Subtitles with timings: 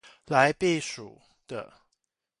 [0.25, 1.71] 來避暑的